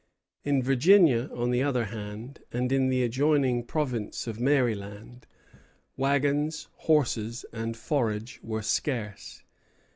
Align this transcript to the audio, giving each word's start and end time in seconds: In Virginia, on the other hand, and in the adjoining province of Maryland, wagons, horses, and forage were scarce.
In 0.43 0.63
Virginia, 0.63 1.29
on 1.31 1.51
the 1.51 1.61
other 1.61 1.85
hand, 1.85 2.39
and 2.51 2.71
in 2.71 2.89
the 2.89 3.03
adjoining 3.03 3.63
province 3.63 4.25
of 4.25 4.39
Maryland, 4.39 5.27
wagons, 5.95 6.69
horses, 6.73 7.45
and 7.53 7.77
forage 7.77 8.39
were 8.41 8.63
scarce. 8.63 9.43